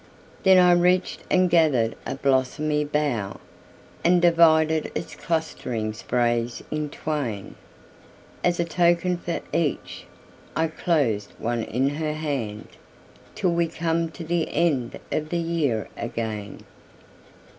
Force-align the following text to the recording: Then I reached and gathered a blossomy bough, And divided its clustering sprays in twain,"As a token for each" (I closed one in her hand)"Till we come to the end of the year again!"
Then 0.41 0.57
I 0.57 0.71
reached 0.71 1.21
and 1.29 1.47
gathered 1.47 1.95
a 2.07 2.15
blossomy 2.15 2.83
bough, 2.83 3.39
And 4.03 4.19
divided 4.19 4.91
its 4.95 5.13
clustering 5.13 5.93
sprays 5.93 6.63
in 6.71 6.89
twain,"As 6.89 8.59
a 8.59 8.65
token 8.65 9.15
for 9.17 9.41
each" 9.53 10.05
(I 10.55 10.69
closed 10.69 11.33
one 11.37 11.61
in 11.61 11.87
her 11.89 12.13
hand)"Till 12.13 13.51
we 13.53 13.67
come 13.67 14.09
to 14.09 14.23
the 14.23 14.49
end 14.51 14.97
of 15.11 15.29
the 15.29 15.37
year 15.37 15.87
again!" 15.95 16.61